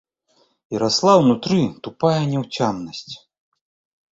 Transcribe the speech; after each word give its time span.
І 0.75 0.79
расла 0.83 1.13
ўнутры 1.23 1.59
тупая 1.89 2.17
няўцямнасць. 2.33 3.07